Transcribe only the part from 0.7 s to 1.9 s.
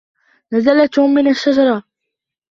توم من الشجرة.